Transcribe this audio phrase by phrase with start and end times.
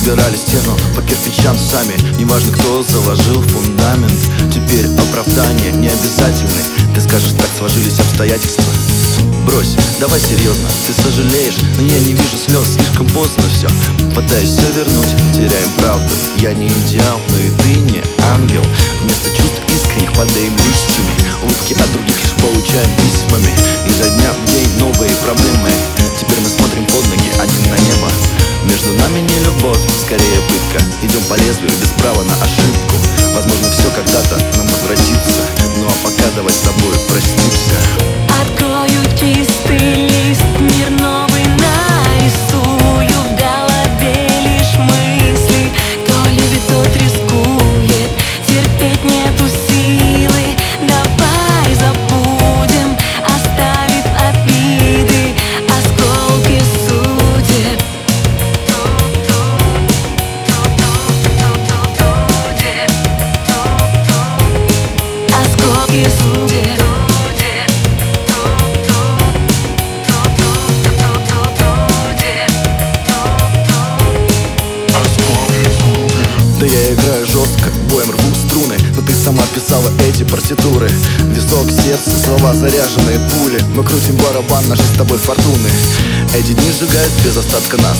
[0.00, 1.92] Собирали стену по кирпичам сами.
[2.18, 4.18] Неважно, кто заложил фундамент
[4.50, 6.62] Теперь оправдания не обязательны
[6.94, 8.64] Ты скажешь, так сложились обстоятельства.
[9.44, 13.68] Брось, давай серьезно, ты сожалеешь Но я не вижу слез, слишком поздно все
[14.14, 16.10] Пытаюсь все вернуть, теряем правду.
[16.38, 18.64] Я не идеал, но и ты не ангел.
[19.02, 20.56] Вместо чувств искренних падаем
[31.76, 32.96] без права на ошибку.
[33.34, 35.42] Возможно, все когда-то нам возвратится.
[35.76, 38.19] Ну а пока давай с тобой простимся
[79.20, 80.88] сама писала эти партитуры.
[81.34, 83.60] Висок, сердце, слова заряженные пули.
[83.74, 85.68] Мы крутим барабан нашей с тобой фортуны.
[86.34, 87.98] Эти дни сжигают без остатка нас.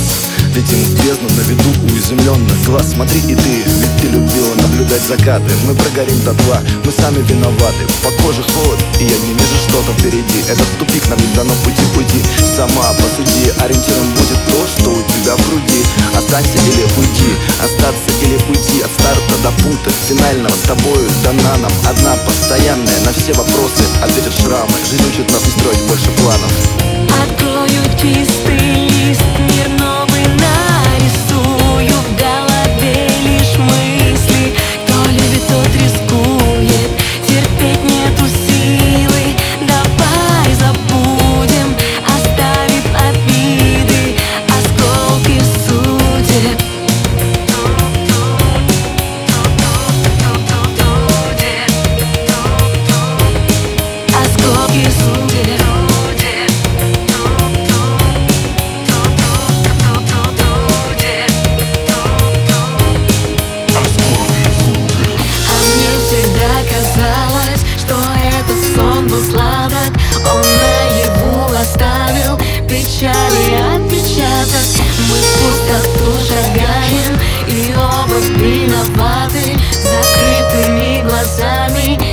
[0.55, 2.93] Летим в бездну на виду уязвленных глаз.
[2.95, 5.53] Смотри и ты, ведь ты любила наблюдать закаты.
[5.67, 7.85] Мы прогорим до два, мы сами виноваты.
[8.03, 10.41] По коже холод, и я не вижу что-то впереди.
[10.49, 12.23] Этот тупик нам не дано пути пути
[12.57, 12.90] Сама
[20.49, 24.73] С тобою дана нам одна постоянная На все вопросы ответят шрамы.
[24.89, 26.53] Жизнь учит нас не строить больше планов.
[27.23, 28.60] Открою чистый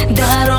[0.09, 0.56] дорог.